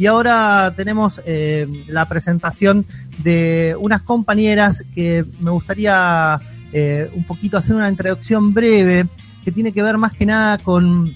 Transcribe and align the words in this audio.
Y 0.00 0.06
ahora 0.06 0.72
tenemos 0.74 1.20
eh, 1.26 1.68
la 1.86 2.08
presentación 2.08 2.86
de 3.18 3.76
unas 3.78 4.00
compañeras 4.00 4.82
que 4.94 5.26
me 5.40 5.50
gustaría 5.50 6.40
eh, 6.72 7.10
un 7.14 7.24
poquito 7.24 7.58
hacer 7.58 7.76
una 7.76 7.90
introducción 7.90 8.54
breve 8.54 9.06
que 9.44 9.52
tiene 9.52 9.72
que 9.72 9.82
ver 9.82 9.98
más 9.98 10.14
que 10.14 10.24
nada 10.24 10.56
con, 10.56 11.14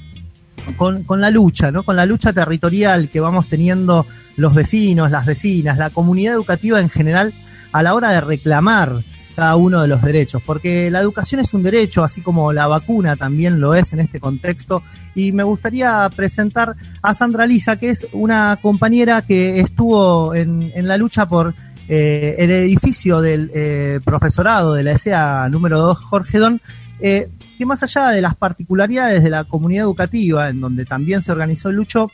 con, 0.77 1.19
la 1.19 1.31
lucha, 1.31 1.71
¿no? 1.71 1.83
con 1.83 1.97
la 1.97 2.05
lucha 2.05 2.35
territorial 2.35 3.09
que 3.09 3.21
vamos 3.21 3.49
teniendo 3.49 4.07
los 4.37 4.55
vecinos, 4.55 5.11
las 5.11 5.25
vecinas, 5.25 5.79
la 5.79 5.89
comunidad 5.89 6.35
educativa 6.35 6.79
en 6.79 6.91
general 6.91 7.33
a 7.73 7.83
la 7.83 7.95
hora 7.95 8.11
de 8.11 8.21
reclamar 8.21 9.03
cada 9.35 9.57
uno 9.57 9.83
de 9.83 9.89
los 9.89 10.03
derechos, 10.03 10.43
porque 10.45 10.91
la 10.91 11.01
educación 11.01 11.41
es 11.41 11.53
un 11.55 11.63
derecho, 11.63 12.05
así 12.05 12.21
como 12.21 12.53
la 12.53 12.67
vacuna 12.67 13.17
también 13.17 13.61
lo 13.61 13.75
es 13.75 13.93
en 13.93 14.01
este 14.01 14.21
contexto. 14.21 14.83
Y 15.15 15.33
me 15.33 15.43
gustaría 15.43 16.09
presentar 16.15 16.75
a 17.03 17.15
Sandra 17.15 17.47
Lisa, 17.47 17.77
que 17.77 17.91
es 17.91 18.07
una 18.13 18.59
compañera 18.63 19.23
que 19.23 19.61
estuvo 19.61 20.35
en, 20.35 20.73
la 20.87 20.97
lucha 20.97 21.27
por 21.27 21.55
eh, 21.89 22.37
el 22.39 22.51
edificio 22.51 23.21
del 23.21 23.51
eh, 23.55 24.01
profesorado 24.05 24.75
de 24.75 24.83
la 24.83 24.93
ESEA 24.93 25.49
número 25.51 25.81
2, 25.81 25.99
Jorge 25.99 26.39
Don, 26.39 26.61
eh, 27.01 27.29
que 27.59 27.67
más 27.67 27.83
allá 27.83 28.11
de 28.11 28.21
las 28.21 28.37
particularidades 28.37 29.23
de 29.23 29.31
la 29.31 29.45
comunidad 29.45 29.85
educativa, 29.85 30.49
en 30.49 30.61
donde 30.61 30.85
también 30.85 31.23
se 31.23 31.33
organizó 31.33 31.69
el 31.71 31.77
lucho, 31.77 32.11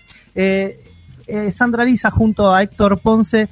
Sandra 1.53 1.85
Lisa 1.85 2.11
junto 2.11 2.53
a 2.53 2.63
Héctor 2.63 2.99
Ponce 2.99 3.49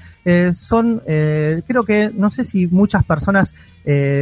son, 0.55 1.02
creo 1.06 1.84
que, 1.84 2.10
no 2.14 2.30
sé 2.30 2.45
si 2.45 2.66
muchas 2.66 3.05
personas 3.05 3.55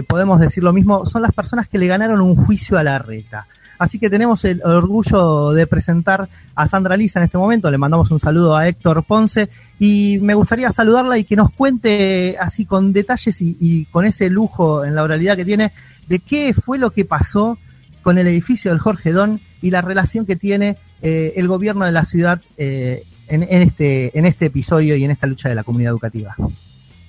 podemos 0.06 0.38
decir 0.40 0.62
lo 0.62 0.72
mismo, 0.72 1.06
son 1.06 1.22
las 1.22 1.32
personas 1.32 1.68
que 1.68 1.78
le 1.78 1.86
ganaron 1.86 2.20
un 2.20 2.36
juicio 2.36 2.78
a 2.78 2.82
la 2.82 2.98
reta. 2.98 3.46
Así 3.78 3.98
que 3.98 4.08
tenemos 4.08 4.44
el 4.44 4.62
orgullo 4.62 5.52
de 5.52 5.66
presentar 5.66 6.28
a 6.54 6.66
Sandra 6.66 6.96
Lisa 6.96 7.20
en 7.20 7.24
este 7.24 7.38
momento. 7.38 7.70
Le 7.70 7.78
mandamos 7.78 8.10
un 8.10 8.20
saludo 8.20 8.56
a 8.56 8.66
Héctor 8.68 9.04
Ponce 9.04 9.48
y 9.78 10.18
me 10.22 10.34
gustaría 10.34 10.72
saludarla 10.72 11.18
y 11.18 11.24
que 11.24 11.36
nos 11.36 11.50
cuente 11.50 12.36
así 12.40 12.64
con 12.64 12.92
detalles 12.92 13.36
y, 13.40 13.86
con 13.90 14.06
ese 14.06 14.30
lujo 14.30 14.84
en 14.84 14.94
la 14.94 15.02
oralidad 15.02 15.36
que 15.36 15.44
tiene 15.44 15.72
de 16.08 16.20
qué 16.20 16.54
fue 16.54 16.78
lo 16.78 16.90
que 16.90 17.04
pasó 17.04 17.58
con 18.02 18.18
el 18.18 18.26
edificio 18.28 18.70
del 18.70 18.80
Jorge 18.80 19.12
Don 19.12 19.40
y 19.60 19.70
la 19.70 19.82
relación 19.82 20.24
que 20.24 20.36
tiene 20.36 20.76
eh, 21.02 21.34
el 21.36 21.48
gobierno 21.48 21.84
de 21.84 21.92
la 21.92 22.04
ciudad 22.04 22.40
eh, 22.56 23.04
en, 23.28 23.42
este, 23.62 24.16
en 24.18 24.26
este 24.26 24.46
episodio 24.46 24.96
y 24.96 25.04
en 25.04 25.10
esta 25.10 25.26
lucha 25.26 25.48
de 25.48 25.54
la 25.54 25.64
comunidad 25.64 25.92
educativa. 25.92 26.34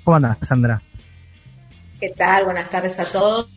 ¿Cómo 0.04 0.18
andas, 0.18 0.38
Sandra? 0.42 0.82
¿Qué 2.00 2.10
tal? 2.10 2.46
Buenas 2.46 2.70
tardes 2.70 3.00
a 3.00 3.06
todos. 3.06 3.50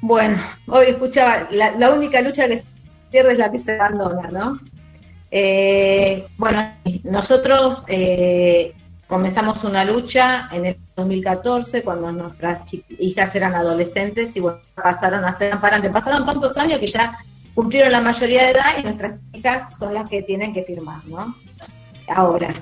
Bueno, 0.00 0.38
hoy 0.66 0.86
escuchaba, 0.88 1.48
la, 1.50 1.90
única 1.90 2.20
lucha 2.20 2.46
que 2.46 2.58
se 2.58 2.64
pierde 3.10 3.32
es 3.32 3.38
la 3.38 3.50
que 3.50 3.58
se 3.58 3.72
abandona, 3.72 4.28
¿no? 4.30 4.60
Eh, 5.30 6.26
bueno, 6.36 6.62
nosotros 7.04 7.84
eh, 7.86 8.74
comenzamos 9.06 9.62
una 9.64 9.84
lucha 9.84 10.48
en 10.52 10.66
el 10.66 10.76
2014 10.96 11.82
cuando 11.82 12.12
nuestras 12.12 12.60
hijas 12.98 13.34
eran 13.34 13.54
adolescentes 13.54 14.34
y 14.36 14.40
bueno, 14.40 14.58
pasaron 14.74 15.24
a 15.24 15.32
ser 15.32 15.52
amparantes. 15.52 15.90
Pasaron 15.90 16.24
tantos 16.24 16.56
años 16.56 16.78
que 16.78 16.86
ya 16.86 17.18
cumplieron 17.54 17.92
la 17.92 18.00
mayoría 18.00 18.44
de 18.44 18.50
edad 18.50 18.78
y 18.78 18.82
nuestras 18.82 19.20
hijas 19.32 19.68
son 19.78 19.94
las 19.94 20.08
que 20.08 20.22
tienen 20.22 20.52
que 20.52 20.64
firmar, 20.64 21.04
¿no? 21.06 21.36
Ahora, 22.08 22.54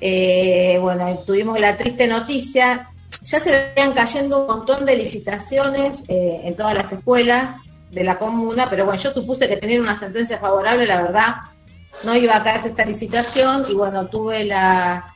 eh, 0.00 0.78
bueno, 0.80 1.18
tuvimos 1.26 1.58
la 1.58 1.76
triste 1.76 2.06
noticia 2.06 2.90
ya 3.22 3.40
se 3.40 3.50
venían 3.50 3.92
cayendo 3.94 4.40
un 4.40 4.46
montón 4.46 4.86
de 4.86 4.96
licitaciones 4.96 6.04
eh, 6.08 6.40
en 6.44 6.56
todas 6.56 6.74
las 6.74 6.92
escuelas 6.92 7.60
de 7.90 8.04
la 8.04 8.18
comuna, 8.18 8.68
pero 8.70 8.84
bueno, 8.84 9.00
yo 9.00 9.12
supuse 9.12 9.48
que 9.48 9.56
tenían 9.56 9.82
una 9.82 9.98
sentencia 9.98 10.38
favorable, 10.38 10.86
la 10.86 11.02
verdad, 11.02 11.34
no 12.04 12.16
iba 12.16 12.36
a 12.36 12.42
caerse 12.42 12.68
esta 12.68 12.84
licitación 12.84 13.66
y 13.68 13.74
bueno, 13.74 14.06
tuve 14.06 14.44
la, 14.44 15.12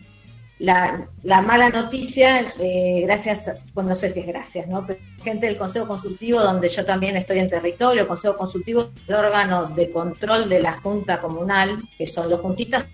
la, 0.64 1.42
mala 1.42 1.68
noticia, 1.68 2.40
eh, 2.60 3.02
gracias, 3.04 3.52
bueno, 3.72 3.90
no 3.90 3.94
sé 3.94 4.10
si 4.10 4.20
es 4.20 4.26
gracias, 4.26 4.66
¿no? 4.66 4.86
Pero 4.86 4.98
gente 5.22 5.46
del 5.46 5.56
Consejo 5.56 5.86
Consultivo, 5.86 6.40
donde 6.40 6.68
yo 6.68 6.84
también 6.84 7.16
estoy 7.16 7.38
en 7.38 7.48
territorio, 7.48 8.02
el 8.02 8.08
Consejo 8.08 8.36
Consultivo 8.36 8.90
el 9.06 9.14
órgano 9.14 9.66
de 9.66 9.90
control 9.90 10.48
de 10.48 10.60
la 10.60 10.72
Junta 10.80 11.20
Comunal, 11.20 11.76
que 11.96 12.06
son 12.06 12.28
los 12.28 12.40
juntistas 12.40 12.86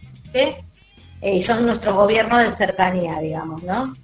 eh, 1.22 1.40
son 1.42 1.66
nuestro 1.66 1.94
gobierno 1.94 2.38
de 2.38 2.50
cercanía, 2.50 3.18
digamos, 3.20 3.62
¿no? 3.62 3.94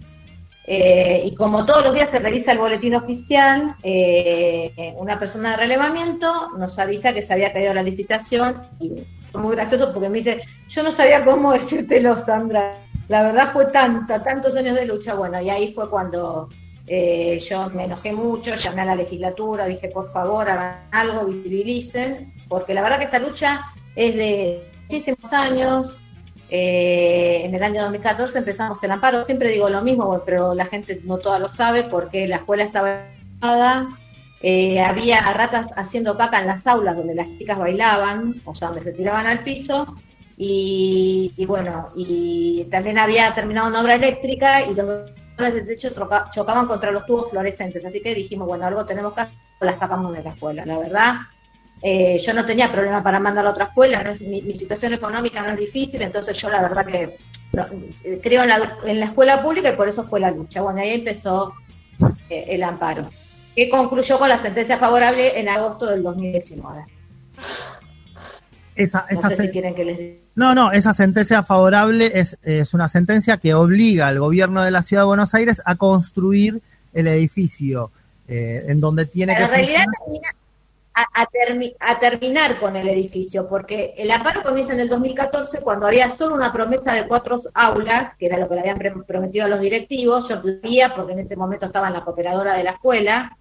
Eh, 0.66 1.22
y 1.24 1.34
como 1.34 1.64
todos 1.64 1.84
los 1.84 1.94
días 1.94 2.10
se 2.10 2.18
revisa 2.18 2.52
el 2.52 2.58
boletín 2.58 2.94
oficial, 2.96 3.74
eh, 3.82 4.94
una 4.96 5.18
persona 5.18 5.52
de 5.52 5.56
relevamiento 5.58 6.50
nos 6.58 6.78
avisa 6.78 7.12
que 7.12 7.22
se 7.22 7.32
había 7.32 7.52
caído 7.52 7.72
la 7.72 7.84
licitación 7.84 8.66
y 8.80 8.92
fue 9.30 9.40
muy 9.40 9.54
gracioso 9.54 9.92
porque 9.92 10.08
me 10.08 10.18
dice, 10.18 10.42
yo 10.68 10.82
no 10.82 10.90
sabía 10.90 11.24
cómo 11.24 11.52
decírtelo, 11.54 12.16
Sandra. 12.16 12.85
La 13.08 13.22
verdad 13.22 13.52
fue 13.52 13.66
tanta, 13.66 14.22
tantos 14.22 14.56
años 14.56 14.76
de 14.76 14.84
lucha. 14.84 15.14
Bueno, 15.14 15.40
y 15.40 15.50
ahí 15.50 15.72
fue 15.72 15.88
cuando 15.88 16.48
eh, 16.86 17.38
yo 17.38 17.70
me 17.70 17.84
enojé 17.84 18.12
mucho, 18.12 18.54
llamé 18.54 18.82
a 18.82 18.86
la 18.86 18.96
legislatura, 18.96 19.66
dije, 19.66 19.88
por 19.88 20.10
favor, 20.10 20.48
hagan 20.48 20.88
algo, 20.92 21.26
visibilicen, 21.26 22.34
porque 22.48 22.74
la 22.74 22.82
verdad 22.82 22.98
que 22.98 23.04
esta 23.04 23.18
lucha 23.18 23.72
es 23.94 24.14
de 24.16 24.70
muchísimos 24.82 25.32
años, 25.32 26.00
eh, 26.48 27.42
en 27.44 27.54
el 27.54 27.62
año 27.62 27.82
2014 27.82 28.38
empezamos 28.38 28.82
el 28.82 28.90
amparo. 28.90 29.24
Siempre 29.24 29.50
digo 29.50 29.68
lo 29.68 29.82
mismo, 29.82 30.22
pero 30.24 30.54
la 30.54 30.66
gente 30.66 31.00
no 31.04 31.18
toda 31.18 31.38
lo 31.38 31.48
sabe 31.48 31.84
porque 31.84 32.26
la 32.26 32.36
escuela 32.36 32.64
estaba 32.64 33.06
eh, 34.42 34.80
había 34.80 35.20
ratas 35.32 35.70
haciendo 35.76 36.16
caca 36.16 36.40
en 36.40 36.46
las 36.46 36.66
aulas 36.66 36.96
donde 36.96 37.14
las 37.14 37.26
chicas 37.38 37.58
bailaban, 37.58 38.40
o 38.44 38.54
sea, 38.54 38.68
donde 38.68 38.84
se 38.84 38.92
tiraban 38.92 39.26
al 39.26 39.42
piso. 39.42 39.96
Y, 40.38 41.44
bueno, 41.46 41.86
y 41.96 42.64
también 42.70 42.98
había 42.98 43.34
terminado 43.34 43.68
una 43.68 43.80
obra 43.80 43.94
eléctrica 43.94 44.62
y 44.62 44.74
los 44.74 45.10
de 45.38 45.62
techo 45.62 45.90
chocaban 46.32 46.66
contra 46.66 46.90
los 46.90 47.06
tubos 47.06 47.30
fluorescentes. 47.30 47.84
Así 47.84 48.02
que 48.02 48.14
dijimos, 48.14 48.46
bueno, 48.46 48.66
algo 48.66 48.84
tenemos 48.84 49.14
que 49.14 49.22
hacer, 49.22 49.34
la 49.60 49.74
sacamos 49.74 50.12
de 50.14 50.22
la 50.22 50.30
escuela. 50.30 50.66
La 50.66 50.78
verdad, 50.78 51.14
eh, 51.82 52.18
yo 52.18 52.32
no 52.32 52.44
tenía 52.44 52.72
problema 52.72 53.02
para 53.02 53.18
mandar 53.18 53.46
a 53.46 53.50
otra 53.50 53.66
escuela, 53.66 54.02
mi, 54.20 54.54
situación 54.54 54.94
económica 54.94 55.42
no 55.42 55.50
es 55.50 55.58
difícil, 55.58 56.00
entonces 56.02 56.36
yo 56.36 56.48
la 56.48 56.62
verdad 56.62 56.86
que 56.86 57.18
eh, 58.04 58.20
creo 58.22 58.42
en 58.42 59.00
la, 59.00 59.04
escuela 59.04 59.42
pública 59.42 59.72
y 59.72 59.76
por 59.76 59.88
eso 59.88 60.04
fue 60.04 60.20
la 60.20 60.30
lucha. 60.30 60.62
Bueno, 60.62 60.80
ahí 60.80 60.94
empezó 60.94 61.54
eh, 62.30 62.46
el 62.48 62.62
amparo, 62.62 63.10
que 63.54 63.68
concluyó 63.68 64.18
con 64.18 64.28
la 64.28 64.38
sentencia 64.38 64.78
favorable 64.78 65.38
en 65.38 65.48
agosto 65.48 65.86
del 65.86 66.02
2019. 66.02 66.84
Esa, 68.76 69.06
no 69.10 69.28
sé 69.28 69.36
si 69.36 69.48
quieren 69.48 69.74
que 69.74 69.84
les 69.84 69.98
No, 70.34 70.54
no, 70.54 70.70
esa 70.70 70.92
sentencia 70.92 71.42
favorable 71.42 72.12
es, 72.14 72.36
es 72.42 72.74
una 72.74 72.88
sentencia 72.88 73.38
que 73.38 73.54
obliga 73.54 74.08
al 74.08 74.20
gobierno 74.20 74.62
de 74.62 74.70
la 74.70 74.82
Ciudad 74.82 75.02
de 75.02 75.06
Buenos 75.06 75.34
Aires 75.34 75.62
a 75.64 75.76
construir 75.76 76.60
el 76.92 77.06
edificio 77.08 77.90
en 78.28 78.80
donde 78.80 79.06
tiene 79.06 79.34
Pero 79.34 79.48
que... 79.48 79.54
En 79.54 79.66
realidad 79.66 79.84
a, 80.96 81.98
terminar 81.98 82.58
con 82.58 82.74
el 82.74 82.88
edificio, 82.88 83.46
porque 83.46 83.94
el 83.98 84.10
amparo 84.10 84.42
comienza 84.42 84.72
en 84.72 84.80
el 84.80 84.88
2014 84.88 85.60
cuando 85.60 85.86
había 85.86 86.08
solo 86.08 86.34
una 86.34 86.52
promesa 86.52 86.94
de 86.94 87.06
cuatro 87.06 87.38
aulas, 87.52 88.14
que 88.18 88.26
era 88.26 88.38
lo 88.38 88.48
que 88.48 88.54
le 88.54 88.60
habían 88.62 89.04
prometido 89.06 89.44
a 89.44 89.48
los 89.48 89.60
directivos, 89.60 90.28
yo 90.28 90.36
sabía 90.36 90.94
porque 90.94 91.12
en 91.12 91.20
ese 91.20 91.36
momento 91.36 91.66
estaba 91.66 91.88
en 91.88 91.94
la 91.94 92.04
cooperadora 92.04 92.54
de 92.54 92.64
la 92.64 92.70
escuela, 92.72 93.36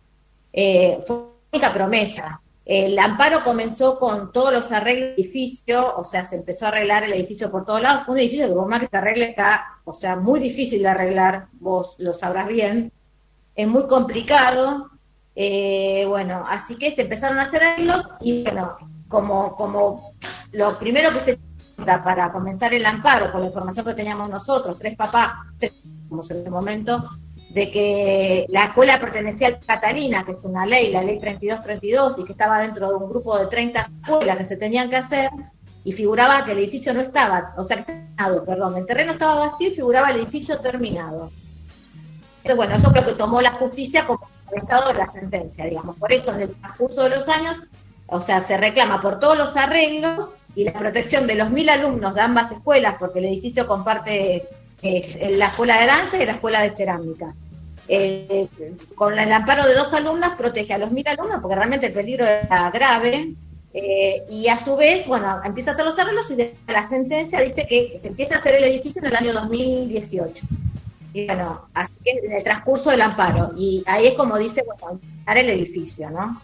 eh, 0.52 1.00
fue 1.08 1.16
la 1.16 1.24
única 1.54 1.74
promesa. 1.74 2.42
El 2.66 2.98
amparo 2.98 3.44
comenzó 3.44 4.00
con 4.00 4.32
todos 4.32 4.52
los 4.52 4.72
arreglos 4.72 5.10
del 5.10 5.20
edificio, 5.20 5.96
o 5.98 6.04
sea, 6.04 6.24
se 6.24 6.36
empezó 6.36 6.66
a 6.66 6.70
arreglar 6.70 7.04
el 7.04 7.14
edificio 7.14 7.52
por 7.52 7.64
todos 7.64 7.80
lados, 7.80 8.08
un 8.08 8.18
edificio 8.18 8.48
que 8.48 8.54
por 8.54 8.68
más 8.68 8.80
que 8.80 8.88
se 8.88 8.98
arregle 8.98 9.30
está, 9.30 9.80
o 9.86 9.94
sea, 9.94 10.16
muy 10.16 10.40
difícil 10.40 10.82
de 10.82 10.88
arreglar, 10.88 11.48
vos 11.54 11.96
lo 12.00 12.12
sabrás 12.12 12.48
bien, 12.48 12.92
es 13.56 13.68
muy 13.68 13.86
complicado, 13.86 14.90
eh, 15.36 16.06
bueno, 16.08 16.44
así 16.48 16.76
que 16.76 16.90
se 16.90 17.04
empezaron 17.04 17.38
a 17.38 17.44
hacer 17.44 17.64
arreglos 17.64 18.04
y 18.22 18.44
bueno, 18.44 18.78
como, 19.08 19.56
como 19.56 20.14
lo 20.52 20.80
primero 20.80 21.14
que 21.14 21.20
se 21.20 21.40
para 21.76 22.32
comenzar 22.32 22.74
el 22.74 22.86
amparo, 22.86 23.32
con 23.32 23.42
la 23.42 23.48
información 23.48 23.86
que 23.86 23.94
teníamos 23.94 24.30
nosotros, 24.30 24.80
tres 24.80 24.96
papás, 24.96 25.34
como 26.08 26.24
en 26.24 26.40
ese 26.40 26.50
momento, 26.50 27.04
de 27.56 27.72
que 27.72 28.46
la 28.50 28.66
escuela 28.66 29.00
pertenecía 29.00 29.48
al 29.48 29.60
Catalina, 29.62 30.26
que 30.26 30.34
es 30.34 30.44
una 30.44 30.66
ley, 30.66 30.92
la 30.92 31.02
ley 31.02 31.20
3232, 31.22 32.20
y 32.20 32.26
que 32.26 32.34
estaba 32.34 32.60
dentro 32.60 32.90
de 32.90 32.96
un 32.96 33.10
grupo 33.10 33.40
de 33.40 33.48
30 33.48 33.92
escuelas 34.02 34.38
que 34.40 34.46
se 34.46 34.58
tenían 34.58 34.90
que 34.90 34.98
hacer, 34.98 35.30
y 35.86 35.94
figuraba 35.94 36.44
que 36.44 36.52
el 36.52 36.58
edificio 36.58 36.94
no 36.94 37.00
estaba, 37.00 37.54
o 37.56 37.64
sea, 37.64 37.86
perdón, 38.46 38.76
el 38.76 38.86
terreno 38.86 39.14
estaba 39.14 39.48
vacío 39.48 39.70
y 39.70 39.76
figuraba 39.76 40.10
el 40.10 40.18
edificio 40.18 40.60
terminado. 40.60 41.32
Entonces, 42.44 42.58
bueno, 42.58 42.76
eso 42.76 42.92
creo 42.92 43.06
que 43.06 43.14
tomó 43.14 43.42
la 43.42 43.54
justicia 43.54 44.06
como 44.06 44.28
de 44.52 44.94
la 44.94 45.08
sentencia, 45.08 45.64
digamos. 45.64 45.96
Por 45.98 46.12
eso, 46.12 46.34
en 46.34 46.42
el 46.42 46.52
transcurso 46.52 47.04
de 47.04 47.12
los 47.12 47.28
años, 47.30 47.56
o 48.08 48.22
sea, 48.22 48.42
se 48.42 48.58
reclama 48.58 49.00
por 49.02 49.20
todos 49.20 49.38
los 49.38 49.56
arreglos 49.56 50.38
y 50.56 50.66
la 50.66 50.74
protección 50.74 51.26
de 51.26 51.36
los 51.36 51.50
mil 51.52 51.70
alumnos 51.70 52.16
de 52.16 52.22
ambas 52.22 52.52
escuelas, 52.52 52.96
porque 53.00 53.20
el 53.20 53.26
edificio 53.26 53.66
comparte 53.66 54.46
es, 54.82 55.18
la 55.38 55.48
escuela 55.48 55.80
de 55.80 55.88
danza 55.88 56.18
y 56.22 56.26
la 56.26 56.34
escuela 56.34 56.62
de 56.62 56.72
cerámica. 56.72 57.34
Eh, 57.88 58.48
con 58.96 59.18
el 59.18 59.32
amparo 59.32 59.66
de 59.68 59.76
dos 59.76 59.94
alumnas 59.94 60.32
protege 60.38 60.74
a 60.74 60.78
los 60.78 60.92
mil 60.92 61.08
alumnos, 61.08 61.40
porque 61.42 61.56
realmente 61.56 61.88
el 61.88 61.94
peligro 61.94 62.26
era 62.26 62.72
grave, 62.72 63.36
Eh, 63.78 64.24
y 64.30 64.48
a 64.48 64.58
su 64.58 64.78
vez, 64.78 65.06
bueno, 65.06 65.42
empieza 65.44 65.72
a 65.72 65.74
hacer 65.74 65.84
los 65.84 66.00
arreglos 66.00 66.32
y 66.32 66.38
la 66.72 66.88
sentencia 66.88 67.42
dice 67.42 67.68
que 67.68 67.98
se 68.00 68.08
empieza 68.08 68.36
a 68.36 68.38
hacer 68.38 68.56
el 68.56 68.64
edificio 68.64 69.02
en 69.02 69.08
el 69.08 69.16
año 69.18 69.34
2018. 69.34 70.46
Y 71.12 71.26
bueno, 71.26 71.68
así 71.74 71.94
que 72.02 72.12
en 72.12 72.32
el 72.32 72.44
transcurso 72.44 72.90
del 72.92 73.02
amparo. 73.02 73.52
Y 73.58 73.84
ahí 73.86 74.08
es 74.08 74.14
como 74.14 74.38
dice, 74.38 74.64
bueno, 74.66 75.02
amparar 75.02 75.40
el 75.40 75.50
edificio, 75.50 76.10
¿no? 76.10 76.42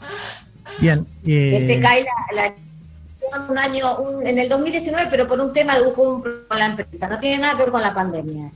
Bien. 0.80 1.08
Que 1.24 1.60
se 1.66 1.80
cae 1.80 2.06
la, 2.34 2.54
un 3.50 3.58
año, 3.58 4.22
en 4.24 4.38
el 4.38 4.50
2019, 4.50 5.08
pero 5.10 5.28
por 5.28 5.40
un 5.40 5.54
tema 5.54 5.78
de 5.78 5.94
con 5.94 6.24
la 6.50 6.66
empresa. 6.66 7.08
No 7.08 7.20
tiene 7.20 7.38
nada 7.38 7.56
que 7.56 7.64
ver 7.64 7.72
con 7.72 7.82
la 7.82 7.94
pandemia. 7.94 8.52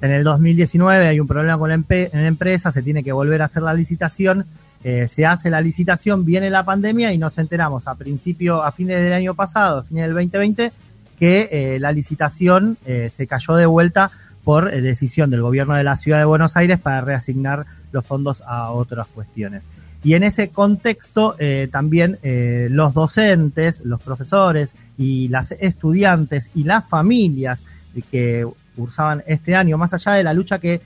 En 0.00 0.12
el 0.12 0.22
2019 0.22 1.08
hay 1.08 1.18
un 1.18 1.26
problema 1.26 1.58
con 1.58 1.70
la, 1.70 1.74
empresa, 1.74 2.70
se 2.70 2.82
tiene 2.82 3.02
que 3.02 3.12
volver 3.12 3.42
a 3.42 3.46
hacer 3.46 3.62
la 3.62 3.74
licitación. 3.74 4.44
Eh, 4.84 5.08
se 5.08 5.26
hace 5.26 5.50
la 5.50 5.60
licitación, 5.60 6.24
viene 6.24 6.50
la 6.50 6.64
pandemia 6.64 7.12
y 7.12 7.18
nos 7.18 7.36
enteramos 7.38 7.88
a 7.88 7.96
principio, 7.96 8.62
a 8.62 8.70
fines 8.70 9.02
del 9.02 9.12
año 9.12 9.34
pasado, 9.34 9.78
a 9.78 9.82
fines 9.82 10.04
del 10.04 10.14
2020, 10.14 10.72
que 11.18 11.48
eh, 11.50 11.80
la 11.80 11.90
licitación 11.90 12.76
eh, 12.86 13.10
se 13.12 13.26
cayó 13.26 13.56
de 13.56 13.66
vuelta 13.66 14.12
por 14.44 14.70
decisión 14.70 15.30
del 15.30 15.42
gobierno 15.42 15.74
de 15.74 15.82
la 15.82 15.96
ciudad 15.96 16.18
de 16.18 16.24
Buenos 16.24 16.56
Aires 16.56 16.78
para 16.78 17.00
reasignar 17.00 17.66
los 17.90 18.06
fondos 18.06 18.40
a 18.46 18.70
otras 18.70 19.08
cuestiones. 19.08 19.62
Y 20.04 20.14
en 20.14 20.22
ese 20.22 20.50
contexto 20.50 21.36
también 21.70 22.18
los 22.22 22.94
docentes, 22.94 23.80
los 23.80 24.00
profesores 24.00 24.70
y 24.96 25.28
las 25.28 25.52
estudiantes 25.52 26.50
y 26.54 26.64
las 26.64 26.88
familias 26.88 27.60
que 28.10 28.46
cursaban 28.78 29.24
este 29.26 29.56
año, 29.56 29.76
más 29.76 29.92
allá 29.92 30.12
de 30.12 30.22
la 30.22 30.32
lucha 30.32 30.60
que 30.60 30.80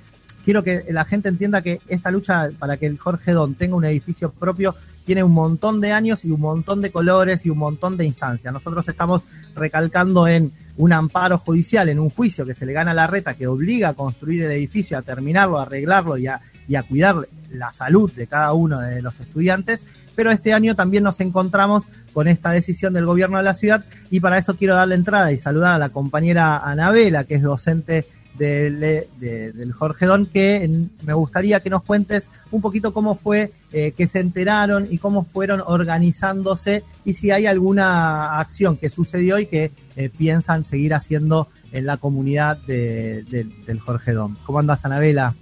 quiero 0.44 0.64
que 0.64 0.84
la 0.90 1.04
gente 1.04 1.28
entienda 1.28 1.60
que 1.60 1.80
esta 1.88 2.10
lucha 2.10 2.50
para 2.58 2.78
que 2.78 2.86
el 2.86 2.98
Jorge 2.98 3.32
Don 3.32 3.54
tenga 3.54 3.76
un 3.76 3.84
edificio 3.84 4.32
propio 4.32 4.74
tiene 5.04 5.22
un 5.22 5.32
montón 5.32 5.80
de 5.80 5.92
años 5.92 6.24
y 6.24 6.30
un 6.30 6.40
montón 6.40 6.80
de 6.80 6.90
colores 6.90 7.44
y 7.44 7.50
un 7.50 7.58
montón 7.58 7.96
de 7.96 8.06
instancias. 8.06 8.52
Nosotros 8.52 8.88
estamos 8.88 9.22
recalcando 9.54 10.26
en 10.26 10.52
un 10.76 10.92
amparo 10.92 11.38
judicial, 11.38 11.88
en 11.88 11.98
un 11.98 12.08
juicio 12.08 12.46
que 12.46 12.54
se 12.54 12.64
le 12.64 12.72
gana 12.72 12.92
a 12.92 12.94
la 12.94 13.06
reta 13.06 13.34
que 13.34 13.46
obliga 13.46 13.90
a 13.90 13.94
construir 13.94 14.44
el 14.44 14.52
edificio, 14.52 14.96
a 14.96 15.02
terminarlo, 15.02 15.58
a 15.58 15.62
arreglarlo 15.62 16.16
y 16.16 16.28
a, 16.28 16.40
y 16.68 16.76
a 16.76 16.82
cuidar 16.82 17.28
la 17.50 17.72
salud 17.72 18.10
de 18.12 18.26
cada 18.26 18.52
uno 18.52 18.80
de 18.80 19.02
los 19.02 19.18
estudiantes, 19.20 19.84
pero 20.14 20.30
este 20.30 20.52
año 20.52 20.74
también 20.74 21.04
nos 21.04 21.20
encontramos 21.20 21.84
con 22.12 22.28
esta 22.28 22.50
decisión 22.50 22.92
del 22.92 23.06
gobierno 23.06 23.38
de 23.38 23.44
la 23.44 23.54
ciudad 23.54 23.84
y 24.10 24.20
para 24.20 24.38
eso 24.38 24.56
quiero 24.56 24.74
darle 24.74 24.94
entrada 24.94 25.32
y 25.32 25.38
saludar 25.38 25.74
a 25.74 25.78
la 25.78 25.88
compañera 25.88 26.58
Anabela, 26.58 27.24
que 27.24 27.36
es 27.36 27.42
docente 27.42 28.06
del, 28.36 28.80
del 29.20 29.72
Jorge 29.72 30.06
Don, 30.06 30.26
que 30.26 30.68
me 31.04 31.12
gustaría 31.12 31.60
que 31.60 31.70
nos 31.70 31.82
cuentes 31.82 32.28
un 32.50 32.60
poquito 32.60 32.92
cómo 32.92 33.14
fue 33.14 33.52
eh, 33.72 33.92
que 33.92 34.06
se 34.06 34.20
enteraron 34.20 34.88
y 34.90 34.98
cómo 34.98 35.24
fueron 35.24 35.62
organizándose 35.64 36.82
y 37.04 37.14
si 37.14 37.30
hay 37.30 37.46
alguna 37.46 38.38
acción 38.38 38.76
que 38.76 38.90
sucedió 38.90 39.38
y 39.38 39.46
que 39.46 39.70
eh, 39.96 40.10
piensan 40.10 40.64
seguir 40.64 40.94
haciendo 40.94 41.48
en 41.72 41.86
la 41.86 41.96
comunidad 41.96 42.58
del 42.58 43.80
Jorge 43.82 44.12
Don. 44.12 44.36
¿Cómo 44.44 44.58
andas, 44.58 44.84
Anabela? 44.84 45.34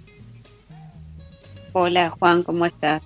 Hola 1.73 2.09
Juan, 2.09 2.43
¿cómo 2.43 2.65
estás? 2.65 3.01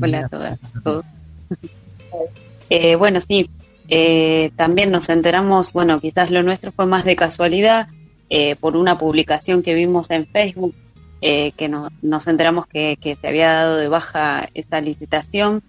Hola 0.00 0.26
a 0.26 0.28
todas, 0.28 0.60
todos. 0.84 1.04
eh, 2.70 2.96
bueno, 2.96 3.20
sí, 3.20 3.48
eh, 3.88 4.50
también 4.56 4.90
nos 4.90 5.08
enteramos, 5.08 5.72
bueno, 5.72 6.00
quizás 6.00 6.30
lo 6.30 6.42
nuestro 6.42 6.72
fue 6.72 6.86
más 6.86 7.04
de 7.04 7.16
casualidad, 7.16 7.88
eh, 8.28 8.56
por 8.56 8.76
una 8.76 8.98
publicación 8.98 9.62
que 9.62 9.74
vimos 9.74 10.10
en 10.10 10.26
Facebook, 10.26 10.74
eh, 11.20 11.52
que 11.52 11.68
nos 11.68 12.26
enteramos 12.26 12.66
que, 12.66 12.98
que, 13.00 13.16
se 13.16 13.28
había 13.28 13.52
dado 13.52 13.76
de 13.76 13.88
baja 13.88 14.48
esta 14.52 14.80
licitación 14.80 15.62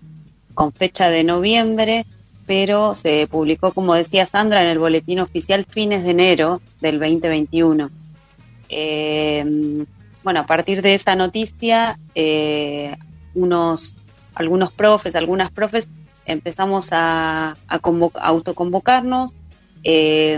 con 0.53 0.74
fecha 0.74 1.09
de 1.09 1.24
noviembre, 1.24 2.06
pero 2.45 2.95
se 2.95 3.27
publicó, 3.27 3.74
como 3.74 3.94
decía 3.94 4.25
Sandra, 4.25 4.63
en 4.63 4.69
el 4.69 4.79
boletín 4.79 5.19
oficial 5.19 5.65
fines 5.69 6.03
de 6.03 6.12
enero 6.12 6.62
del 6.81 7.00
2021. 7.00 7.89
Eh, 8.69 9.85
bueno, 10.27 10.41
a 10.41 10.45
partir 10.45 10.81
de 10.81 10.94
esa 10.94 11.15
noticia, 11.15 11.97
eh, 12.13 12.97
unos, 13.33 13.95
algunos 14.35 14.74
profes, 14.74 15.15
algunas 15.15 15.51
profes, 15.51 15.88
empezamos 16.25 16.89
a, 16.91 17.56
autoconvocarnos, 17.69 19.38
eh, 19.85 20.33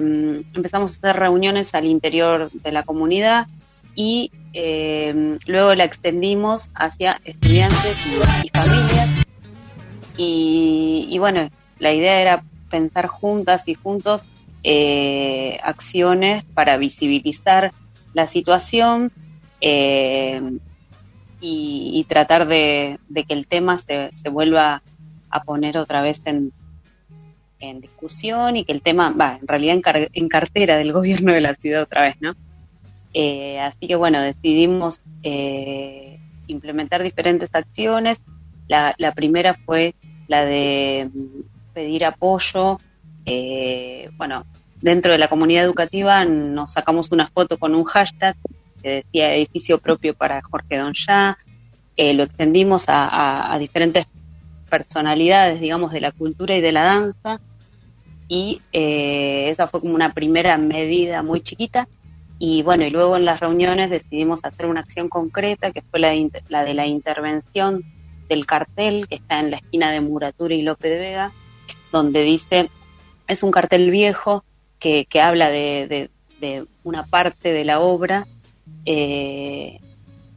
empezamos 0.54 0.92
a 0.92 0.98
hacer 1.00 1.20
reuniones 1.20 1.74
al 1.74 1.86
interior 1.86 2.52
de 2.52 2.72
la 2.72 2.84
comunidad 2.84 3.48
y 3.96 4.32
eh, 4.54 5.40
luego 5.48 5.74
la 5.74 5.86
extendimos 5.86 6.70
hacia 6.76 7.20
estudiantes 7.26 7.98
y, 8.06 8.50
familias. 8.56 9.10
Y, 10.18 11.18
bueno, 11.18 11.50
la 11.80 11.94
idea 11.96 12.22
era 12.22 12.44
pensar 12.70 13.08
juntas 13.08 13.68
y 13.68 13.74
juntos 13.74 14.24
acciones 15.64 16.44
para 16.54 16.78
visibilizar 16.78 17.74
la 18.14 18.28
situación, 18.28 19.12
eh, 19.62 20.42
y, 21.42 22.06
tratar 22.08 22.48
de, 22.48 23.00
que 23.28 23.34
el 23.34 23.48
tema 23.48 23.78
se, 23.78 24.10
se, 24.14 24.30
vuelva 24.30 24.82
a 25.30 25.44
poner 25.44 25.78
otra 25.78 26.02
vez 26.02 26.22
en, 26.26 26.52
en 27.60 27.82
discusión 27.82 28.58
y 28.58 28.66
que 28.66 28.74
el 28.74 28.82
tema, 28.82 29.12
va, 29.12 29.38
en 29.40 29.48
realidad 29.48 29.80
en, 30.14 30.28
cartera 30.28 30.78
del 30.78 30.92
gobierno 30.94 31.34
de 31.34 31.42
la 31.42 31.54
ciudad 31.54 31.84
otra 31.84 32.04
vez, 32.04 32.18
¿no? 32.20 32.36
Eh, 33.14 33.60
así 33.60 33.88
que 33.88 33.96
bueno, 33.96 34.22
decidimos 34.22 35.02
eh, 35.24 36.20
implementar 36.48 37.04
diferentes 37.04 37.54
acciones. 37.56 38.22
La, 38.68 38.94
la, 38.98 39.14
primera 39.14 39.56
fue 39.66 39.96
la 40.28 40.46
de 40.46 41.10
pedir 41.74 42.06
apoyo. 42.06 42.80
bueno, 44.18 44.46
dentro 44.82 45.12
de 45.12 45.18
la 45.18 45.28
comunidad 45.28 45.64
educativa 45.64 46.24
nos 46.26 46.74
sacamos 46.74 47.12
una 47.12 47.28
foto 47.28 47.58
con 47.58 47.76
un 47.76 47.84
hashtag 47.84 48.36
que 48.82 48.90
decía 49.04 49.34
edificio 49.34 49.78
propio 49.78 50.14
para 50.14 50.42
Jorge 50.42 50.78
Don 50.78 50.94
Ya, 50.94 51.38
eh, 51.98 52.14
lo 52.14 52.24
extendimos 52.24 52.86
a, 52.88 53.58
diferentes 53.60 54.08
personalidades, 54.70 55.60
digamos, 55.60 55.92
de 55.92 56.02
la 56.02 56.12
cultura 56.12 56.56
y 56.56 56.62
de 56.62 56.72
la 56.72 56.84
danza, 56.84 57.42
y 58.28 58.62
eh, 58.72 59.50
esa 59.50 59.68
fue 59.68 59.82
como 59.82 59.96
una 59.96 60.14
primera 60.14 60.58
medida 60.58 61.24
muy 61.24 61.42
chiquita, 61.42 61.88
y 62.38 62.62
bueno, 62.62 62.86
y 62.86 62.90
luego 62.90 63.18
en 63.18 63.26
las 63.26 63.42
reuniones 63.42 63.90
decidimos 63.90 64.40
hacer 64.44 64.68
una 64.68 64.80
acción 64.80 65.10
concreta, 65.10 65.72
que 65.72 65.82
fue 65.82 66.00
la 66.00 66.12
de, 66.12 66.74
la, 66.74 66.88
intervención 66.88 67.84
del 68.30 68.46
cartel 68.46 69.08
que 69.10 69.16
está 69.16 69.42
en 69.42 69.52
la 69.52 69.58
esquina 69.58 69.92
de 69.92 70.00
Muratura 70.00 70.56
y 70.56 70.62
López 70.62 70.92
de 70.92 71.00
Vega, 71.00 71.32
donde 71.92 72.24
dice, 72.24 72.70
es 73.28 73.44
un 73.44 73.52
cartel 73.52 73.92
viejo 73.92 74.46
que, 74.80 75.04
que 75.04 75.20
habla 75.20 75.50
de, 75.50 76.10
de 76.40 76.66
una 76.84 77.06
parte 77.06 77.52
de 77.52 77.66
la 77.66 77.82
obra 77.82 78.26
eh, 78.86 79.80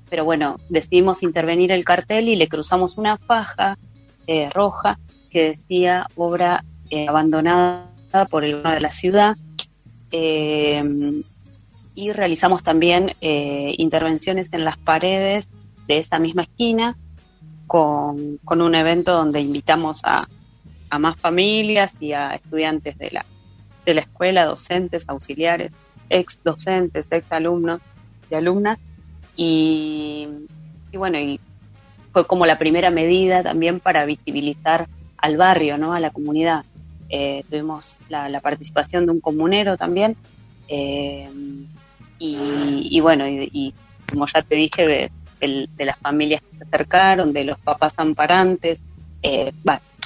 pero 0.08 0.24
bueno, 0.24 0.58
decidimos 0.68 1.22
intervenir 1.22 1.72
el 1.72 1.84
cartel 1.84 2.28
y 2.28 2.36
le 2.36 2.48
cruzamos 2.48 2.98
una 2.98 3.16
faja 3.18 3.78
eh, 4.26 4.50
roja 4.50 4.98
que 5.30 5.44
decía 5.44 6.06
obra 6.16 6.64
eh, 6.90 7.08
abandonada 7.08 7.88
por 8.30 8.44
el 8.44 8.52
gobierno 8.52 8.74
de 8.74 8.80
la 8.80 8.92
ciudad. 8.92 9.36
y 11.94 12.12
realizamos 12.12 12.62
también 12.62 13.12
intervenciones 13.20 14.52
en 14.52 14.64
las 14.64 14.76
paredes 14.76 15.48
de 15.88 15.98
esa 15.98 16.18
misma 16.18 16.42
esquina 16.42 16.96
con, 17.66 18.38
un 18.46 18.74
evento 18.74 19.14
donde 19.14 19.40
invitamos 19.40 20.02
a, 20.04 20.28
a, 20.90 20.98
más 20.98 21.16
familias 21.16 21.94
y 22.00 22.12
a 22.12 22.34
estudiantes 22.34 22.98
de 22.98 23.10
la, 23.10 23.24
de 23.86 23.94
la 23.94 24.02
escuela, 24.02 24.44
docentes, 24.44 25.08
auxiliares, 25.08 25.72
ex 26.10 26.38
docentes, 26.44 27.08
ex 27.10 27.32
alumnos, 27.32 27.80
alumnas 28.36 28.78
y, 29.36 30.28
bueno, 30.92 31.18
y 31.18 31.40
fue 32.12 32.26
como 32.26 32.46
la 32.46 32.58
primera 32.58 32.90
medida 32.90 33.42
también 33.42 33.80
para 33.80 34.04
visibilizar 34.04 34.88
al 35.16 35.36
barrio, 35.36 35.78
¿no? 35.78 35.94
A 35.94 36.00
la 36.00 36.10
comunidad. 36.10 36.64
Eh, 37.08 37.44
tuvimos 37.48 37.96
la, 38.08 38.40
participación 38.40 39.06
de 39.06 39.12
un 39.12 39.20
comunero 39.20 39.76
también 39.76 40.16
eh, 40.68 41.28
y, 42.18 43.00
bueno, 43.00 43.28
y, 43.28 43.74
como 44.08 44.26
ya 44.26 44.42
te 44.42 44.54
dije, 44.54 45.10
de, 45.40 45.68
las 45.84 45.98
familias 45.98 46.40
que 46.42 46.58
se 46.58 46.64
acercaron, 46.64 47.32
de 47.32 47.44
los 47.44 47.58
papás 47.58 47.94
amparantes, 47.96 48.80
eh, 49.22 49.52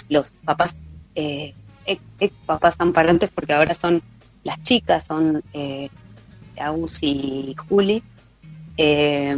los 0.09 0.31
papás, 0.45 0.75
ex, 1.15 2.33
papás 2.47 2.77
amparantes, 2.79 3.31
porque 3.31 3.53
ahora 3.53 3.75
son 3.75 4.03
las 4.47 4.63
chicas, 4.63 5.05
son 5.05 5.43
eh, 5.53 5.91
Agus 6.59 7.03
y 7.03 7.55
Juli, 7.69 8.03
eh, 8.77 9.37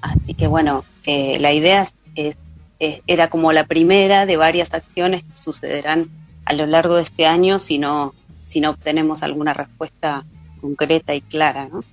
así 0.00 0.34
que 0.34 0.46
bueno, 0.46 0.84
eh, 1.04 1.38
la 1.40 1.52
idea 1.52 1.86
es, 2.14 2.36
era 2.78 3.30
como 3.30 3.52
la 3.52 3.64
primera 3.64 4.26
de 4.26 4.36
varias 4.36 4.74
acciones 4.74 5.22
que 5.22 5.36
sucederán 5.36 6.08
a 6.44 6.52
lo 6.52 6.66
largo 6.66 6.96
de 6.96 7.02
este 7.02 7.26
año 7.26 7.58
si 7.58 7.78
no, 7.78 8.14
si 8.46 8.60
no 8.60 8.70
obtenemos 8.70 9.22
alguna 9.22 9.52
respuesta 9.52 10.24
concreta 10.60 11.14
y 11.14 11.20
clara, 11.20 11.68
¿no? 11.68 11.84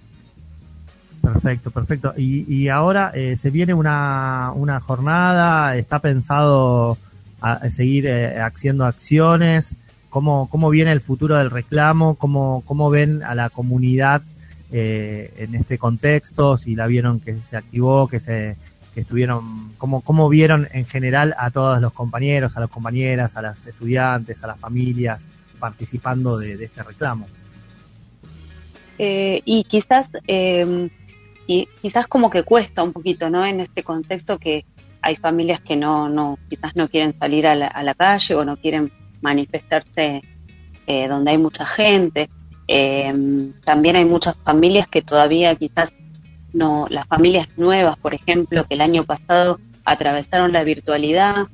Perfecto, 1.22 1.70
perfecto. 1.70 2.14
Y, 2.18 2.52
y 2.52 2.70
ahora 2.70 3.12
eh, 3.14 3.36
se 3.36 3.50
viene 3.52 3.74
una, 3.74 4.52
una 4.56 4.80
jornada, 4.80 5.76
está 5.76 6.00
pensado 6.00 6.98
seguir 7.72 8.06
eh, 8.08 8.40
haciendo 8.40 8.86
acciones? 8.86 9.76
¿Cómo, 10.10 10.50
¿Cómo 10.50 10.70
viene 10.70 10.92
el 10.92 11.02
futuro 11.02 11.36
del 11.38 11.52
reclamo? 11.52 12.16
¿Cómo, 12.16 12.64
cómo 12.66 12.90
ven 12.90 13.24
a 13.24 13.36
la 13.36 13.50
comunidad 13.50 14.22
eh, 14.72 15.34
en 15.38 15.56
este 15.56 15.78
contexto? 15.78 16.58
Si 16.58 16.76
la 16.76 16.88
vieron 16.88 17.20
que 17.20 17.38
se 17.38 17.58
activó, 17.58 18.08
que 18.08 18.20
se 18.20 18.58
que 18.94 19.02
estuvieron, 19.02 19.74
¿cómo, 19.78 20.02
¿cómo 20.02 20.30
vieron 20.30 20.68
en 20.74 20.86
general 20.86 21.36
a 21.38 21.52
todos 21.52 21.80
los 21.80 21.94
compañeros, 21.94 22.58
a 22.58 22.62
las 22.62 22.70
compañeras, 22.70 23.38
a 23.38 23.42
las 23.42 23.68
estudiantes, 23.68 24.44
a 24.44 24.48
las 24.48 24.60
familias 24.60 25.26
participando 25.60 26.38
de, 26.38 26.64
este 26.64 26.84
reclamo? 26.84 27.28
Eh, 28.98 29.42
y 29.46 29.64
quizás, 29.66 30.10
eh, 30.28 30.90
y 31.46 31.68
quizás 31.82 32.08
como 32.08 32.30
que 32.30 32.44
cuesta 32.44 32.84
un 32.84 32.94
poquito, 32.94 33.30
¿no? 33.30 33.46
En 33.46 33.60
este 33.60 33.84
contexto 33.84 34.40
que 34.40 34.66
hay 35.02 35.16
familias 35.16 35.62
que 35.62 35.76
no, 35.76 36.10
no 36.10 36.38
quizás 36.50 36.76
no 36.76 36.90
quieren 36.90 37.18
salir 37.18 37.48
a 37.48 37.56
la, 37.56 37.94
calle 37.96 38.36
o 38.36 38.44
no 38.44 38.58
quieren 38.58 38.92
manifestarse 39.22 40.22
eh, 40.88 41.08
donde 41.08 41.32
hay 41.32 41.38
mucha 41.38 41.66
gente. 41.66 42.30
Eh, 42.72 43.52
también 43.66 43.96
hay 43.96 44.06
muchas 44.06 44.38
familias 44.38 44.88
que 44.88 45.02
todavía 45.02 45.56
quizás 45.56 45.92
no, 46.54 46.86
las 46.90 47.08
familias 47.08 47.48
nuevas, 47.58 47.98
por 47.98 48.14
ejemplo, 48.14 48.64
que 48.64 48.76
el 48.76 48.82
año 48.82 49.06
pasado 49.06 49.60
atravesaron 49.86 50.52
la 50.54 50.64
virtualidad 50.64 51.48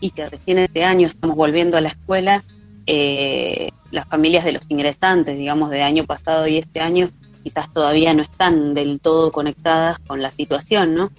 y 0.00 0.10
que 0.10 0.30
recién 0.30 0.58
este 0.58 0.82
año 0.82 1.06
estamos 1.08 1.36
volviendo 1.36 1.76
a 1.76 1.82
la 1.82 1.90
escuela, 1.90 2.42
eh, 2.86 3.70
las 3.90 4.06
familias 4.08 4.46
de 4.46 4.52
los 4.52 4.64
ingresantes, 4.70 5.36
digamos, 5.36 5.68
de 5.68 5.82
año 5.82 6.04
pasado 6.06 6.46
y 6.46 6.56
este 6.56 6.80
año, 6.80 7.10
quizás 7.42 7.70
todavía 7.70 8.14
no 8.14 8.22
están 8.22 8.72
del 8.72 8.98
todo 8.98 9.32
conectadas 9.32 9.98
con 9.98 10.22
la 10.22 10.30
situación, 10.30 10.94
¿no? 10.94 11.10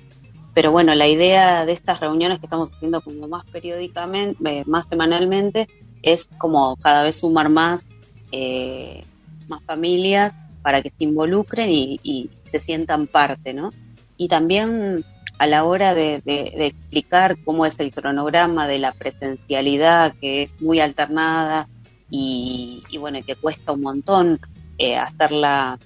pero 0.53 0.71
bueno, 0.71 0.95
la 0.95 1.07
idea 1.07 1.65
de 1.65 1.71
estas 1.71 1.99
reuniones 1.99 2.39
que 2.39 2.45
estamos 2.45 2.71
haciendo 2.73 3.01
como 3.01 3.27
más 3.27 3.45
periódicamente, 3.45 4.37
eh, 4.45 4.63
más 4.65 4.87
semanalmente, 4.87 5.67
es 6.01 6.27
como 6.37 6.75
cada 6.77 7.03
vez 7.03 7.19
sumar 7.19 7.49
más, 7.49 7.85
eh, 8.31 9.05
más 9.47 9.63
familias 9.63 10.35
para 10.61 10.81
que 10.81 10.89
se 10.89 11.03
involucren 11.03 11.69
y, 11.69 12.29
se 12.43 12.59
sientan 12.59 13.07
parte, 13.07 13.53
¿no? 13.53 13.71
Y 14.17 14.27
también 14.27 15.05
a 15.37 15.47
la 15.47 15.63
hora 15.63 15.93
de, 15.93 16.21
explicar 16.25 17.37
cómo 17.43 17.65
es 17.65 17.79
el 17.79 17.91
cronograma 17.91 18.67
de 18.67 18.77
la 18.77 18.91
presencialidad, 18.91 20.13
que 20.19 20.41
es 20.41 20.59
muy 20.61 20.79
alternada 20.79 21.67
y, 22.09 22.83
bueno, 22.99 23.19
que 23.25 23.35
cuesta 23.35 23.71
un 23.71 23.81
montón 23.81 24.39
eh, 24.77 24.97
hacerla, 24.97 25.79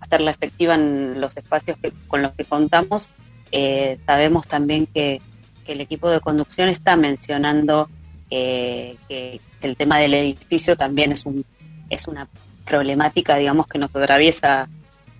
hacerla 0.00 0.30
efectiva 0.30 0.74
en 0.74 1.20
los 1.20 1.36
espacios 1.36 1.76
con 2.06 2.22
los 2.22 2.32
que 2.32 2.44
contamos, 2.44 3.10
eh, 3.50 3.98
sabemos 4.06 4.46
también 4.46 4.86
que, 4.86 5.20
el 5.64 5.80
equipo 5.80 6.10
de 6.10 6.20
conducción 6.20 6.68
está 6.68 6.96
mencionando 6.96 7.88
eh, 8.28 8.96
que 9.08 9.40
el 9.62 9.76
tema 9.76 9.98
del 10.00 10.12
edificio 10.12 10.76
también 10.76 11.12
es, 11.12 11.24
un, 11.24 11.46
es 11.88 12.08
una 12.08 12.28
problemática, 12.64 13.36
digamos, 13.36 13.66
que 13.66 13.78
nos 13.78 13.94
atraviesa 13.94 14.68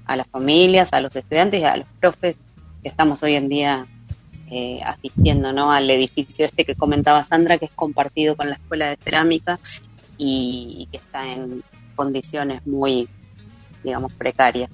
a 0.07 0.17
las 0.17 0.27
familias, 0.27 0.93
a 0.93 1.01
los 1.01 1.15
estudiantes 1.17 1.63
y 1.63 1.65
a 1.65 1.77
los 1.77 1.87
profes 2.01 2.39
que 2.83 2.89
estamos 2.89 3.23
hoy 3.23 3.37
en 3.37 3.49
día 3.49 3.87
eh, 4.51 4.81
asistiendo 4.85 5.53
¿no? 5.53 5.73
al 5.73 5.89
edificio 5.89 6.45
este 6.45 6.65
que 6.65 6.75
comentaba 6.75 7.23
Sandra, 7.23 7.59
que 7.59 7.67
es 7.67 7.71
compartido 7.71 8.37
con 8.37 8.49
la 8.49 8.55
Escuela 8.55 8.89
de 8.89 8.97
Cerámica 8.97 9.59
y 10.19 10.89
que 10.91 10.99
está 10.99 11.33
en 11.33 11.63
condiciones 11.95 12.67
muy, 12.67 13.09
digamos, 13.83 14.13
precarias. 14.13 14.71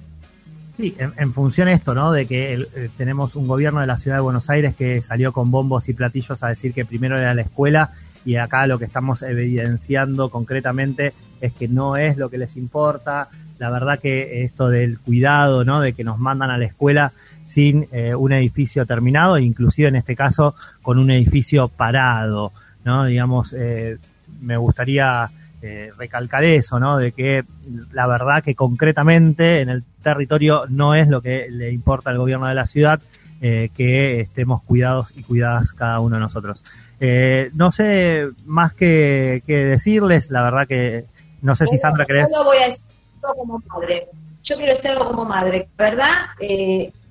Sí, 0.79 0.95
en, 0.97 1.33
función 1.33 1.67
de 1.67 1.73
esto, 1.73 1.93
¿no? 1.93 2.13
De 2.13 2.25
que 2.25 2.53
eh, 2.53 2.89
tenemos 2.97 3.35
un 3.35 3.49
gobierno 3.49 3.81
de 3.81 3.87
la 3.87 3.97
ciudad 3.97 4.15
de 4.15 4.21
Buenos 4.21 4.49
Aires 4.49 4.75
que 4.77 5.01
salió 5.01 5.33
con 5.33 5.51
bombos 5.51 5.89
y 5.89 5.93
platillos 5.93 6.41
a 6.41 6.47
decir 6.47 6.73
que 6.73 6.85
primero 6.85 7.19
era 7.19 7.33
la 7.33 7.41
escuela 7.41 7.91
y 8.29 8.35
acá 8.35 8.67
lo 8.67 8.77
que 8.77 8.85
estamos 8.85 9.23
evidenciando 9.23 10.29
concretamente 10.29 11.13
es 11.41 11.51
que 11.51 11.67
no 11.67 11.97
es 11.97 12.15
lo 12.15 12.29
que 12.29 12.37
les 12.37 12.57
importa. 12.57 13.27
La 13.57 13.71
verdad 13.71 13.99
que 13.99 14.43
esto 14.43 14.69
del 14.69 14.99
cuidado, 14.99 15.65
¿no? 15.65 15.81
De 15.81 15.93
que 15.93 16.03
nos 16.03 16.19
mandan 16.19 16.51
a 16.51 16.59
la 16.59 16.65
escuela 16.65 17.11
sin 17.43 17.87
eh, 17.91 18.13
un 18.13 18.31
edificio 18.31 18.85
terminado, 18.85 19.39
inclusive 19.39 19.87
en 19.87 19.95
este 19.95 20.15
caso 20.15 20.53
con 20.83 20.99
un 20.99 21.09
edificio 21.09 21.69
parado, 21.69 22.51
¿no? 22.83 23.05
Digamos, 23.05 23.51
eh, 23.57 23.97
me 24.41 24.57
gustaría 24.57 25.31
eh, 25.63 25.91
recalcar 25.97 26.43
eso, 26.43 26.79
¿no? 26.79 26.97
De 26.97 27.11
que 27.13 27.45
la 27.91 28.05
verdad 28.05 28.43
que 28.43 28.53
concretamente 28.53 29.61
en 29.61 29.69
el 29.69 29.83
territorio 30.03 30.65
no 30.69 30.93
es 30.93 31.07
lo 31.07 31.23
que 31.23 31.47
le 31.49 31.71
importa 31.71 32.11
al 32.11 32.19
gobierno 32.19 32.45
de 32.45 32.53
la 32.53 32.67
ciudad, 32.67 33.01
eh, 33.41 33.69
que 33.73 34.19
estemos 34.19 34.61
cuidados 34.63 35.13
y 35.15 35.23
cuidadas 35.23 35.71
cada 35.71 36.01
uno 36.01 36.17
de 36.17 36.19
nosotros. 36.19 36.61
Eh, 36.99 37.49
no 37.53 37.71
sé 37.71 38.29
más 38.45 38.73
que, 38.73 39.41
decirles, 39.47 40.29
la 40.31 40.43
verdad 40.43 40.67
que 40.67 41.05
no 41.41 41.55
sé 41.55 41.67
si 41.67 41.77
Sandra 41.77 42.05
crees. 42.05 42.29
Yo 42.31 42.43
voy 42.43 42.57
a 42.57 42.67
decir 42.67 42.87
como 43.21 43.61
madre. 43.67 44.07
Yo 44.43 44.55
quiero 44.55 44.73
decirlo 44.73 45.07
como 45.07 45.25
madre, 45.25 45.69
¿verdad? 45.77 46.09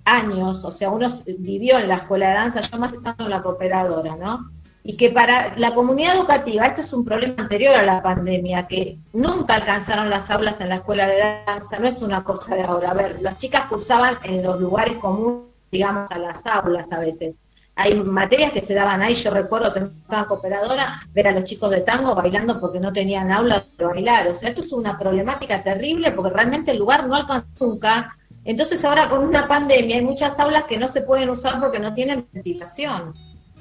años, 0.05 0.65
o 0.65 0.73
sea, 0.73 0.89
uno 0.89 1.07
vivió 1.39 1.79
en 1.79 1.89
la 1.89 1.97
escuela 1.97 2.29
de 2.29 2.35
danza, 2.35 2.61
yo 2.63 2.79
más 2.79 2.95
estando 2.95 3.25
en 3.25 3.31
la 3.31 3.43
cooperadora, 3.43 4.17
¿no? 4.17 4.51
y 4.89 4.97
que 4.97 5.11
para 5.11 5.55
la 5.59 5.75
comunidad 5.75 6.17
educativa, 6.17 6.67
esto 6.67 6.81
es 6.81 6.95
un 6.95 7.05
problema 7.05 7.43
anterior 7.43 7.75
a 7.75 7.83
la 7.83 8.03
pandemia, 8.03 8.67
que 8.67 8.97
nunca 9.13 9.57
alcanzaron 9.57 10.09
las 10.09 10.31
aulas 10.31 10.59
en 10.63 10.71
la 10.71 10.77
escuela 10.77 11.07
de 11.07 11.43
danza, 11.47 11.79
no 11.79 11.89
es 11.89 12.01
una 12.01 12.25
cosa 12.25 12.55
de 12.55 12.63
ahora. 12.63 12.93
A 12.93 12.95
ver, 12.95 13.21
las 13.21 13.37
chicas 13.37 13.67
cursaban 13.67 14.17
en 14.23 14.43
los 14.43 14.59
lugares 14.59 14.97
comunes, 14.97 15.45
digamos, 15.71 16.11
a 16.11 16.19
las 16.19 16.41
aulas 16.47 16.91
a 16.91 17.01
veces. 17.01 17.35
Hay 17.81 17.95
materias 17.95 18.51
que 18.51 18.67
se 18.67 18.75
daban 18.75 19.03
ahí, 19.03 19.15
yo 19.15 19.31
recuerdo 19.31 19.73
que 19.73 19.79
estaba 19.79 20.27
cooperadora, 20.27 21.01
ver 21.15 21.29
a 21.29 21.31
los 21.31 21.45
chicos 21.45 21.71
de 21.71 21.83
tango 21.83 22.13
bailando 22.13 22.59
porque 22.59 22.81
no 22.81 22.93
tenían 22.93 23.31
aula 23.31 23.65
de 23.79 23.85
bailar. 23.85 24.27
O 24.27 24.35
sea, 24.35 24.49
esto 24.49 24.63
es 24.63 24.73
una 24.73 24.99
problemática 24.99 25.63
terrible 25.63 26.11
porque 26.11 26.35
realmente 26.35 26.73
el 26.73 26.79
lugar 26.79 27.07
no 27.07 27.15
alcanza 27.15 27.47
nunca. 27.61 28.17
Entonces 28.45 28.85
ahora 28.85 29.09
con 29.09 29.25
una 29.25 29.47
pandemia 29.47 29.95
hay 29.95 30.03
muchas 30.03 30.41
aulas 30.41 30.65
que 30.65 30.77
no 30.77 30.89
se 30.89 31.03
pueden 31.03 31.31
usar 31.31 31.61
porque 31.61 31.79
no 31.79 31.95
tienen 31.95 32.27
ventilación. 32.33 33.15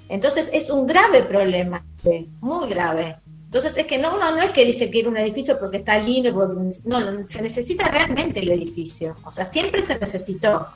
Entonces 0.09 0.50
es 0.51 0.71
un 0.71 0.88
grave 0.88 1.21
problema, 1.21 1.86
muy 2.39 2.69
grave. 2.69 3.17
Entonces 3.45 3.77
es 3.77 3.86
que 3.86 4.00
no, 4.00 4.17
no, 4.17 4.31
no 4.31 4.41
es 4.41 4.50
que 4.50 4.65
dice 4.65 4.89
que 4.89 5.01
era 5.01 5.09
un 5.09 5.17
edificio 5.17 5.59
porque 5.59 5.77
está 5.77 6.00
lindo, 6.00 6.31
no, 6.86 7.27
se 7.27 7.41
necesita 7.43 7.88
realmente 7.88 8.39
el 8.39 8.50
edificio, 8.50 9.15
o 9.24 9.31
sea, 9.31 9.51
siempre 9.51 9.86
se 9.86 10.00
necesitó. 10.00 10.69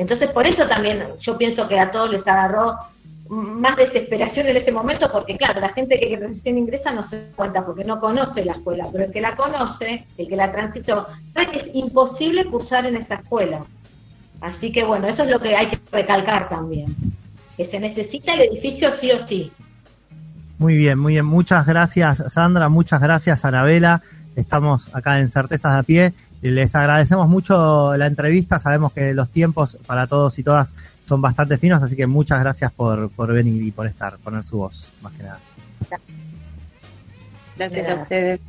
Entonces 0.00 0.30
por 0.30 0.46
eso 0.46 0.66
también 0.66 1.04
yo 1.18 1.36
pienso 1.36 1.68
que 1.68 1.78
a 1.78 1.90
todos 1.90 2.10
les 2.10 2.26
agarró 2.26 2.74
más 3.28 3.76
desesperación 3.76 4.48
en 4.48 4.56
este 4.56 4.72
momento, 4.72 5.08
porque 5.12 5.36
claro, 5.36 5.60
la 5.60 5.68
gente 5.68 6.00
que 6.00 6.16
recién 6.16 6.58
ingresa 6.58 6.90
no 6.90 7.02
se 7.02 7.30
cuenta 7.36 7.64
porque 7.64 7.84
no 7.84 8.00
conoce 8.00 8.44
la 8.44 8.52
escuela, 8.52 8.88
pero 8.90 9.04
el 9.04 9.12
que 9.12 9.20
la 9.20 9.36
conoce, 9.36 10.06
el 10.18 10.28
que 10.28 10.36
la 10.36 10.50
transitó, 10.50 11.06
sabe 11.32 11.52
que 11.52 11.58
es 11.58 11.70
imposible 11.74 12.44
cursar 12.46 12.86
en 12.86 12.96
esa 12.96 13.16
escuela. 13.16 13.64
Así 14.40 14.72
que 14.72 14.84
bueno, 14.84 15.06
eso 15.06 15.22
es 15.22 15.30
lo 15.30 15.38
que 15.38 15.54
hay 15.54 15.68
que 15.68 15.78
recalcar 15.92 16.48
también 16.48 16.96
que 17.60 17.66
se 17.66 17.78
necesita 17.78 18.32
el 18.32 18.40
edificio 18.40 18.90
sí 18.98 19.10
o 19.12 19.26
sí. 19.28 19.52
Muy 20.56 20.76
bien, 20.76 20.98
muy 20.98 21.12
bien. 21.12 21.26
Muchas 21.26 21.66
gracias, 21.66 22.24
Sandra. 22.28 22.70
Muchas 22.70 23.02
gracias, 23.02 23.44
Arabela. 23.44 24.00
Estamos 24.34 24.88
acá 24.94 25.20
en 25.20 25.28
Certezas 25.28 25.74
de 25.74 25.78
a 25.78 25.82
pie. 25.82 26.14
Les 26.42 26.74
agradecemos 26.74 27.28
mucho 27.28 27.96
la 27.96 28.06
entrevista. 28.06 28.58
Sabemos 28.58 28.92
que 28.92 29.12
los 29.12 29.28
tiempos 29.28 29.76
para 29.86 30.06
todos 30.06 30.38
y 30.38 30.42
todas 30.42 30.74
son 31.04 31.20
bastante 31.20 31.58
finos, 31.58 31.82
así 31.82 31.96
que 31.96 32.06
muchas 32.06 32.40
gracias 32.40 32.72
por, 32.72 33.10
venir 33.32 33.62
y 33.62 33.70
por 33.72 33.86
estar, 33.86 34.16
poner 34.18 34.44
su 34.44 34.58
voz, 34.58 34.90
más 35.02 35.12
que 35.12 35.24
nada. 35.24 35.38
Gracias 37.56 37.88
a 37.88 38.02
ustedes. 38.02 38.40